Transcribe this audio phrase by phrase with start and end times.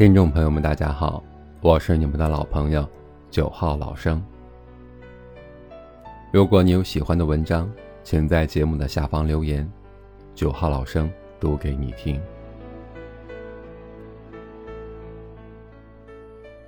[0.00, 1.22] 听众朋友们，大家好，
[1.60, 2.88] 我是你们的老朋友
[3.30, 4.24] 九号老生。
[6.32, 7.70] 如果你有喜欢的文章，
[8.02, 9.70] 请在节目的下方留言，
[10.34, 12.18] 九号老生读给你听。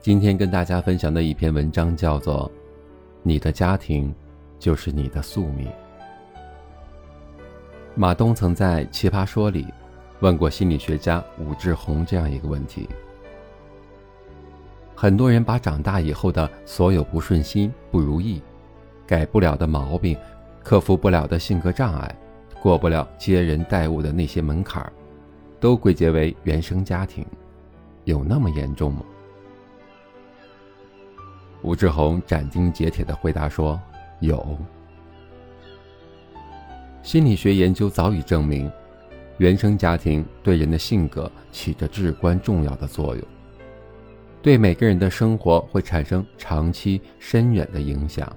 [0.00, 2.50] 今天跟大家分享的一篇文章叫做
[3.22, 4.10] 《你的家庭
[4.58, 5.68] 就是你的宿命》。
[7.94, 9.66] 马东曾在《奇葩说》里
[10.20, 12.88] 问过心理学家武志红这样一个问题。
[15.00, 18.42] 很多人把长大以后的所有不顺心、不如意、
[19.06, 20.18] 改不了的毛病、
[20.64, 22.12] 克服不了的性格障碍、
[22.60, 24.92] 过不了接人待物的那些门槛儿，
[25.60, 27.24] 都归结为原生家庭，
[28.02, 29.02] 有那么严重吗？
[31.62, 33.80] 吴志宏斩钉截铁的回答说
[34.18, 34.58] ：“有。
[37.04, 38.68] 心理学研究早已证明，
[39.36, 43.24] 原生家庭对人的性格起着至关重要的作用。”
[44.40, 48.30] 对每个人的生活会产生长期深远的影响，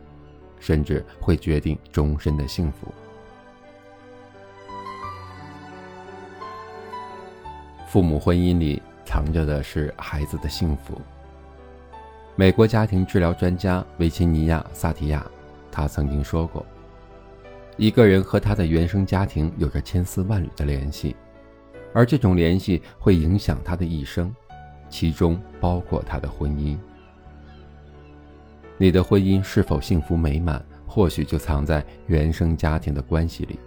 [0.59, 2.87] 甚至会决定终身的幸福。
[7.87, 10.99] 父母婚姻里藏着的是孩子的幸福。
[12.35, 15.25] 美国家庭治疗专家维琴尼亚·萨提亚，
[15.71, 16.65] 他曾经说过
[17.77, 21.15] ：“一个人和他的原生家庭有着千丝万缕的联系，
[21.93, 24.33] 而这种联系会影响他的一生。”
[24.91, 26.77] 其中包括他的婚姻。
[28.77, 33.57] 你的婚姻是否幸福美满，或许就藏在原生家庭的关系里。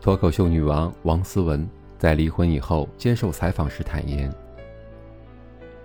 [0.00, 1.66] 脱口秀女王王思文
[1.98, 4.30] 在离婚以后接受采访时坦言：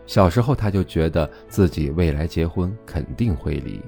[0.06, 3.82] 小时候她就觉得自己未来结婚肯定会离，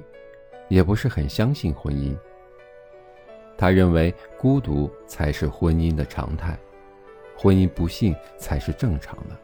[0.70, 2.16] 也不是很相信婚姻。
[3.58, 6.58] 她认为孤独才是婚姻的常态。
[7.42, 9.36] 婚姻不幸才是正常的。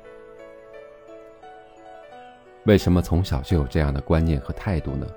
[2.66, 5.08] 为什么从小就有这样的观念和态度呢？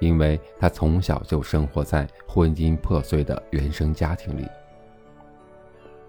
[0.00, 4.44] 因为他从小就生活在婚姻破碎的原生家庭里，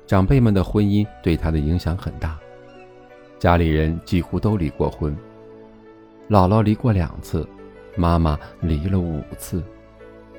[0.08, 2.40] 长辈们的婚姻对他的影响很大，
[3.38, 5.16] 家里人几乎都离过婚，
[6.30, 7.48] 姥姥离过两次，
[7.96, 9.64] 妈妈离了五次，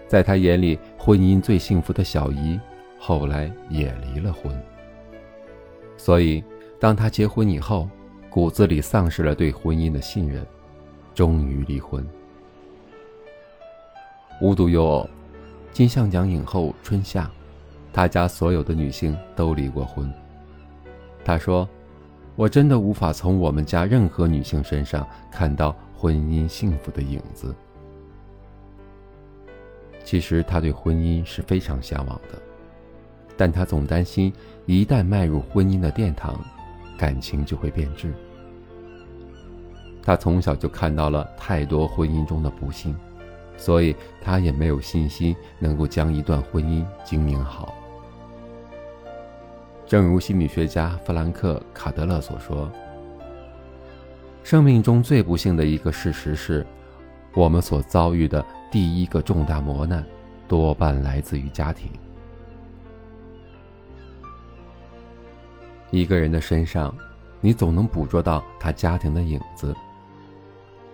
[0.08, 2.58] 在他眼里，婚姻最幸福的小姨
[2.98, 4.52] 后来也离了婚。
[5.96, 6.42] 所以，
[6.78, 7.88] 当他结婚以后，
[8.30, 10.46] 骨子里丧失了对婚姻的信任，
[11.14, 12.06] 终于离婚。
[14.40, 15.08] 无独有偶，
[15.72, 17.30] 金像奖影后春夏，
[17.92, 20.12] 她家所有的女性都离过婚。
[21.24, 21.66] 她说
[22.36, 27.54] ：“我真的无法从我们家任何女性身上看到婚姻幸福的影子。”
[30.04, 32.40] 其实，她对婚姻是非常向往的。
[33.36, 34.32] 但他总担心，
[34.64, 36.40] 一旦迈入婚姻的殿堂，
[36.96, 38.12] 感情就会变质。
[40.02, 42.94] 他从小就看到了太多婚姻中的不幸，
[43.56, 47.74] 所以他也没有信心能够将一段婚姻经营好。
[49.84, 52.70] 正如心理学家弗兰克·卡德勒所说
[54.42, 56.66] ：“生命中最不幸的一个事实是，
[57.34, 60.04] 我们所遭遇的第一个重大磨难，
[60.48, 61.90] 多半来自于家庭。”
[65.90, 66.94] 一个人的身上，
[67.40, 69.74] 你总能捕捉到他家庭的影子。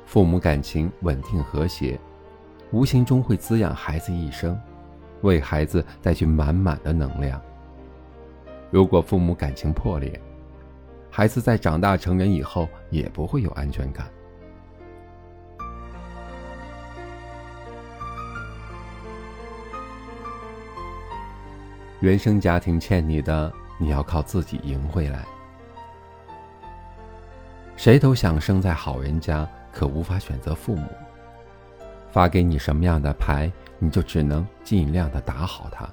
[0.05, 1.99] 父母感情稳定和谐，
[2.71, 4.61] 无形中会滋养孩子一生，
[5.23, 7.41] 为孩子带去满满的能量。
[8.71, 10.21] 如果父母感情破裂，
[11.11, 14.07] 孩子在长大成人以后也不会有安全感。
[22.01, 23.51] 原生家庭欠你的。
[23.83, 25.25] 你要靠自己赢回来。
[27.77, 30.87] 谁都想生在好人家，可无法选择父母。
[32.13, 33.51] 发给你什么样的牌，
[33.81, 35.89] 你就只能尽量的打好它。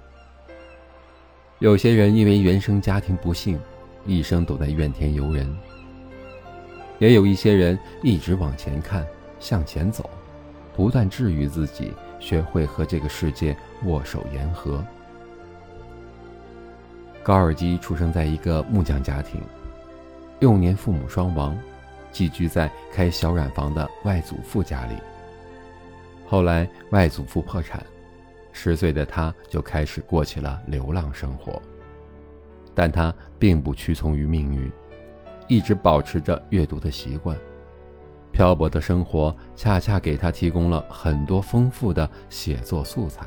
[1.57, 3.59] 有些人因为原生家庭不幸，
[4.05, 5.47] 一生都在怨天尤人；
[6.99, 9.03] 也有一些人一直往前看，
[9.39, 10.07] 向前走，
[10.75, 14.85] 不断治愈自己，学会和这个世界握手言和。
[17.23, 19.41] 高尔基出生在一个木匠家庭，
[20.39, 21.57] 幼年父母双亡，
[22.11, 24.95] 寄居在开小染坊的外祖父家里。
[26.25, 27.85] 后来外祖父破产，
[28.51, 31.61] 十岁的他就开始过起了流浪生活。
[32.73, 34.71] 但他并不屈从于命运，
[35.47, 37.37] 一直保持着阅读的习惯。
[38.31, 43.25] 漂泊的生活恰恰给他提供了很多丰富的写作素材。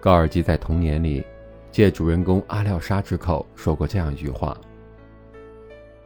[0.00, 1.24] 高尔基在童年里。
[1.70, 4.56] 借主人公阿廖沙之口说过这样一句话：“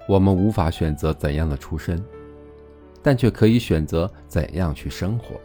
[0.09, 2.03] 我们无法选择怎样的出身，
[3.01, 5.41] 但却可以选择怎样去生活。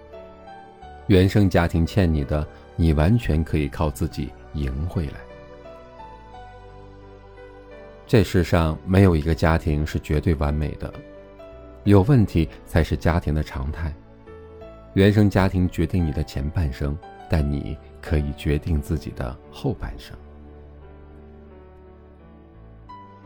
[1.05, 2.45] 原生家庭欠你的，
[2.75, 5.13] 你完全可以靠自己赢回来。”
[8.07, 10.91] 这世上没有一个家庭是绝对完美的，
[11.83, 13.93] 有问题才是家庭的常态。
[14.93, 16.97] 原生家庭决定你的前半生，
[17.29, 20.15] 但你可以决定自己的后半生。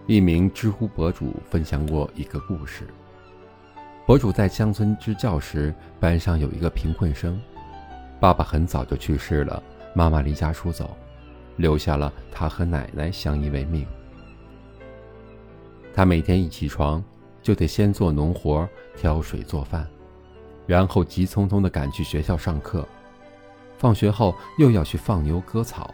[0.07, 2.88] 一名知乎博主分享过一个故事：
[4.06, 7.39] 博主在乡村支教时，班上有一个贫困生，
[8.19, 9.62] 爸爸很早就去世了，
[9.94, 10.98] 妈妈离家出走，
[11.56, 13.86] 留下了他和奶奶相依为命。
[15.94, 17.01] 他每天一起床，
[17.42, 19.88] 就得先做农活、挑水、做饭，
[20.65, 22.86] 然后急匆匆地赶去学校上课。
[23.81, 25.91] 放学后又要去放牛、割草，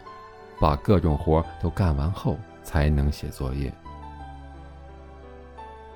[0.60, 3.72] 把各种活都干完后才能写作业。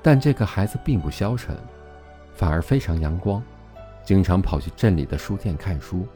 [0.01, 1.55] 但这个孩子并不消沉，
[2.33, 3.43] 反而非常阳光，
[4.03, 6.07] 经常跑去镇里的书店看书。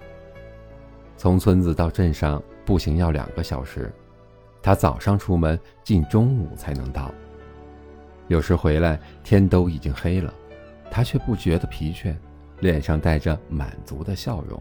[1.15, 3.93] 从村子到镇上步行要两个小时，
[4.63, 7.13] 他早上出门，近中午才能到。
[8.29, 10.33] 有时回来天都已经黑了，
[10.91, 12.17] 他却不觉得疲倦，
[12.61, 14.59] 脸上带着满足的笑容。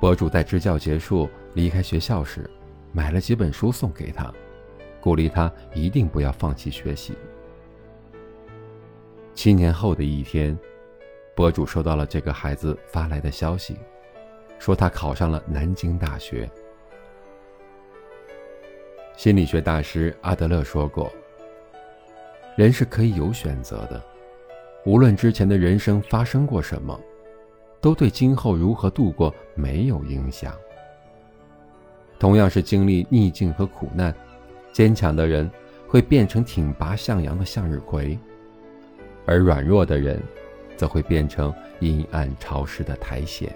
[0.00, 2.48] 博主在支教结束离开学校时，
[2.90, 4.32] 买了几本书送给他，
[4.98, 7.12] 鼓励他一定不要放弃学习。
[9.34, 10.58] 七年后的一天，
[11.36, 13.76] 博主收到了这个孩子发来的消息，
[14.58, 16.50] 说他考上了南京大学。
[19.18, 21.12] 心理学大师阿德勒说过。
[22.56, 24.02] 人是可以有选择的，
[24.86, 26.98] 无论之前的人生发生过什么，
[27.80, 30.54] 都对今后如何度过没有影响。
[32.18, 34.14] 同样是经历逆境和苦难，
[34.72, 35.50] 坚强的人
[35.86, 38.18] 会变成挺拔向阳的向日葵，
[39.26, 40.22] 而软弱的人，
[40.76, 43.48] 则会变成阴暗潮湿的苔藓。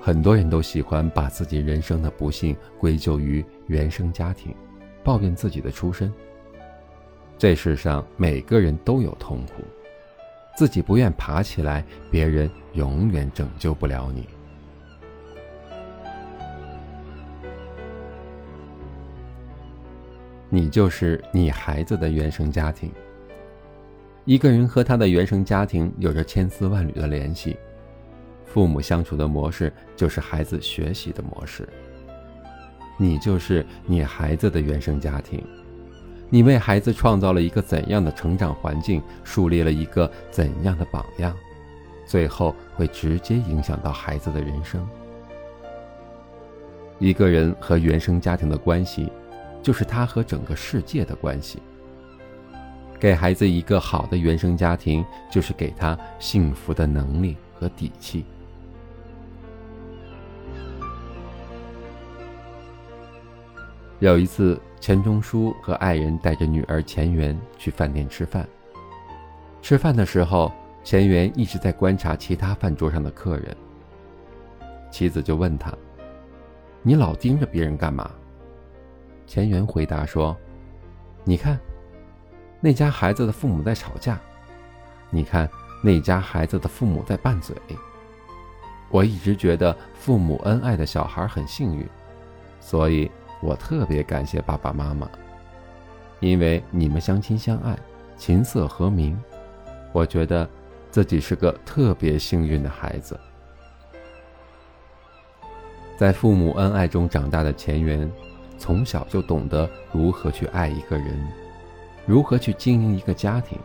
[0.00, 4.54] 很多人都喜欢把自己人生的不幸归咎于原生家庭。
[5.04, 6.12] 抱怨自己的出身。
[7.38, 9.62] 这世上每个人都有痛苦，
[10.56, 14.26] 自己不愿爬起来，别人永远拯救不了你。
[20.48, 22.90] 你就是你孩子的原生家庭。
[24.24, 27.56] 一个人和他的原生家庭有着千丝万缕的联系，
[28.46, 31.68] 父母相处的模式就是孩子学习的模式。
[32.96, 35.44] 你就是你孩子的原生家庭，
[36.28, 41.34] 你为孩子创造了一个怎样的成长环境，树立了一个怎样的榜样，
[42.04, 44.86] 最后会直接影响到孩子的人生。
[46.98, 49.10] 一个人和原生家庭的关系，
[49.62, 51.60] 就是他和整个世界的关系。
[52.98, 58.24] 给孩子一个好的原生家庭，就是给他幸福的能力和底气。
[63.98, 68.46] 有一次，钱钟书和爱人带着女儿钱媛去饭店吃饭。
[69.62, 70.52] 吃饭的时候，
[70.84, 73.56] 钱媛一直在观察其他饭桌上的客人。
[74.90, 75.72] 妻子就问他
[76.84, 78.10] ：“你老盯着别人干嘛？”
[79.26, 80.36] 钱媛回答说
[81.24, 81.58] ：“你看，
[82.60, 84.16] 那家孩子的父母在吵架；
[85.08, 85.48] 你看，
[85.82, 87.56] 那家孩子的父母在拌嘴。
[88.90, 91.88] 我一直觉得父母恩爱的小孩很幸运，
[92.60, 95.08] 所以。”我特别感谢爸爸妈妈，
[96.20, 97.78] 因为你们相亲相爱，
[98.16, 99.16] 琴瑟和鸣。
[99.92, 100.48] 我觉得
[100.90, 103.18] 自己是个特别幸运的孩子。
[105.96, 108.10] 在父母恩爱中长大的钱媛，
[108.58, 111.18] 从小就懂得如何去爱一个人，
[112.04, 113.58] 如何去经营一个家庭。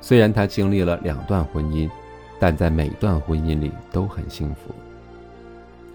[0.00, 1.88] 虽然她经历了两段婚姻，
[2.38, 4.74] 但在每段婚姻里都很幸福。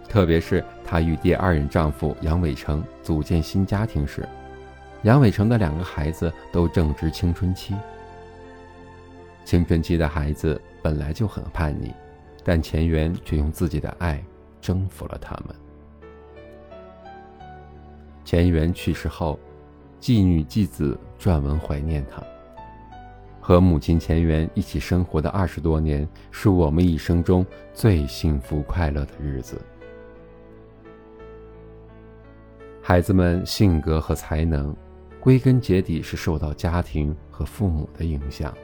[0.07, 4.27] 特别是她与第二任丈夫杨伟成组建新家庭时，
[5.03, 7.75] 杨伟成的两个孩子都正值青春期。
[9.43, 11.93] 青春期的孩子本来就很叛逆，
[12.43, 14.24] 但钱媛却用自己的爱
[14.59, 15.55] 征服了他们。
[18.24, 19.39] 钱媛去世后，
[20.00, 22.24] 继女继子撰文怀念他。
[23.39, 29.62] 和母亲钱媛一起生活的二十多年，是我们一生中最幸福快乐的日子。
[32.88, 34.72] 孩子们性格和才能，
[35.20, 38.56] 归根结底是受到家庭和父母的影响。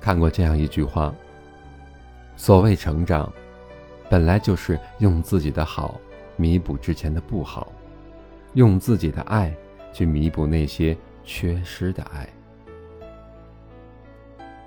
[0.00, 1.14] 看过这样一句话：
[2.36, 3.30] 所谓成长，
[4.08, 6.00] 本来就是用自己的好
[6.36, 7.70] 弥补之前的不好，
[8.54, 9.54] 用自己的爱
[9.92, 12.26] 去弥补那些缺失的爱。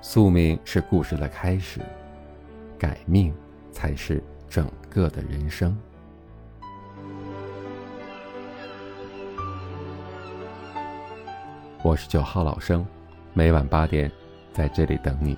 [0.03, 1.81] 宿命是故事的开始，
[2.77, 3.33] 改命
[3.71, 5.75] 才是整个的人生。
[11.83, 12.85] 我是九号老生，
[13.33, 14.09] 每晚八点
[14.53, 15.35] 在这里等你。